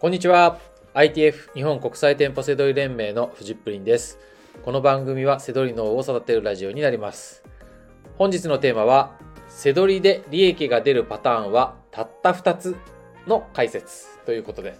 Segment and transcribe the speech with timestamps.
[0.00, 0.60] こんにちは。
[0.94, 4.20] ITF 日本国際店舗セドリ連盟のフジップリンです。
[4.64, 7.42] この番組はセドリ脳を育てるラジオになります。
[8.16, 9.18] 本日のテーマは、
[9.48, 12.76] セドリで利益が出るパターンはたった2つ
[13.26, 14.76] の解説ということで、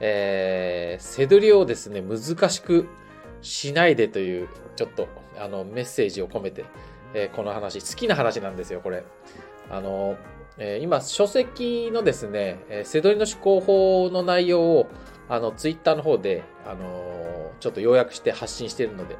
[0.00, 2.88] えー、セドリをですね、難しく
[3.42, 5.06] しないでという、ちょっと
[5.38, 6.64] あのメッセージを込めて、
[7.14, 9.04] えーこの話、好きな話なんですよ、これ。
[9.70, 10.16] あの、
[10.58, 14.86] えー今、書籍のですね、えーセドリの思考法の内容を、
[15.28, 19.16] あの、ツイッターの方で、あのーちょっと要約して発信しているので、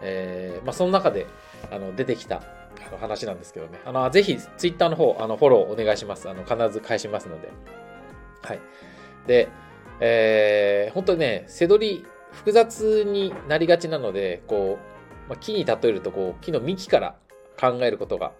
[0.00, 1.26] えーまあ、その中で、
[1.70, 3.80] あの、出てきた、あの話なんですけどね。
[3.84, 6.28] あの、ぜひ、ツイッターの方、あの、フォローお願いします。
[6.28, 7.48] あの、必ず返しますので。
[8.42, 8.60] はい。
[9.26, 9.48] で、
[10.00, 14.78] えー本当にね、セドリ、複雑になりがちなので、こ
[15.26, 17.16] う、まあ、木に例えると、こう、木の幹から
[17.60, 18.32] 考えることが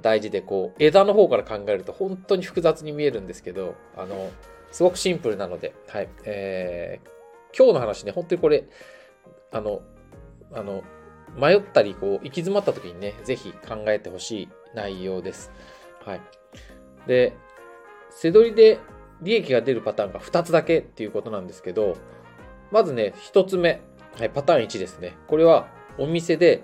[0.00, 4.30] 大事で、こう、枝の方から考えると本当に複雑に見えるんですけど、あの、
[4.70, 6.08] すごくシンプルなので、はい。
[6.24, 7.20] えー
[7.56, 8.64] 今日の話ね、本当にこれ、
[9.52, 9.82] あの、
[10.52, 10.82] あの、
[11.36, 15.52] 迷ったり、こう、行き詰まった時にね、ぜひ考えてほしい内容です。
[16.04, 16.20] はい。
[17.06, 17.36] で、
[18.10, 18.78] 背取りで
[19.22, 21.96] 利益が出るパターンが2つだけっていうことなんですけど、
[22.70, 23.80] まずね、1つ目、
[24.18, 25.16] はい、パターン1ですね。
[25.26, 26.62] これは、お店で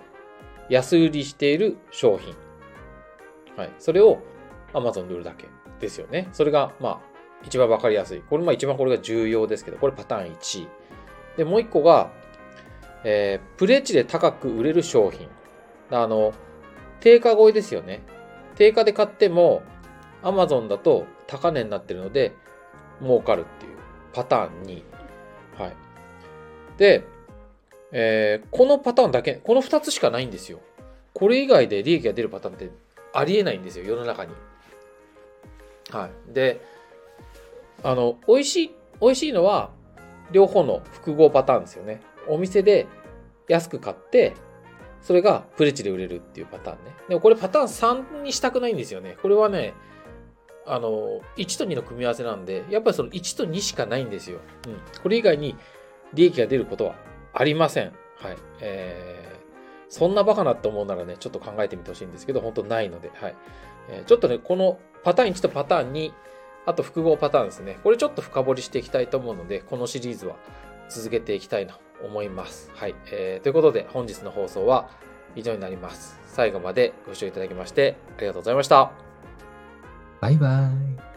[0.69, 2.34] 安売りしている商品。
[3.57, 3.73] はい。
[3.79, 4.19] それを
[4.73, 5.49] Amazon で売るだけ
[5.81, 6.29] ですよね。
[6.33, 7.01] それが、まあ、
[7.45, 8.23] 一番わかりやすい。
[8.29, 10.69] これ、まあ一番これが重要ですけど、これパターン1。
[11.37, 12.11] で、もう一個が、
[13.05, 15.29] えープレ値で高く売れる商品。
[15.91, 16.33] あの、
[17.01, 18.03] 定価超えですよね。
[18.57, 19.62] 定価で買っても、
[20.23, 22.33] Amazon だと高値になってるので、
[23.01, 23.73] 儲かるっていう
[24.12, 24.83] パターン2。
[25.59, 25.77] はい。
[26.79, 27.05] で、
[27.93, 30.61] えーこのパターンだけ、この2つしかないんですよ。
[31.15, 32.71] これ以外で利益が出るパターンって
[33.17, 34.33] ありえないんですよ、世の中に。
[35.91, 36.33] はい。
[36.34, 36.61] で、
[37.83, 39.70] あの、美味しい、美味しいのは、
[40.33, 42.00] 両方の複合パターンですよね。
[42.28, 42.87] お店で
[43.49, 44.34] 安く買って、
[45.00, 46.93] それがプレチで売れるっていうパターンね。
[47.09, 49.16] でもこれパターン3にしたくないんですよね。
[49.22, 49.72] これはね、
[50.66, 54.41] あの、1と2の組み合わせなんで、やっぱりその1と2しかないんですよ。
[54.66, 54.81] うん。
[55.00, 55.56] これ以外に
[56.12, 56.97] 利益が出ることは
[57.33, 57.93] ありません。
[58.16, 58.37] はい。
[58.60, 59.35] え、
[59.88, 63.36] そんなバカなって思うならね、ちょっと考えてみてほしいんですけど、本当ないので、はい。
[63.88, 66.12] えーちょっとね、このパターン1とパターン2、
[66.66, 67.78] あと複合パターンですね。
[67.84, 70.36] これちょっと深掘りしていきたいと思うので、このシリーズは
[70.88, 72.70] 続けていきたいなと思います。
[72.74, 72.94] はい。
[73.12, 74.88] えーということで、本日の放送は
[75.36, 76.18] 以上になります。
[76.26, 78.91] 最後までご視聴いただきましてありがとうございました。
[80.20, 80.70] バイバ
[81.12, 81.16] イ。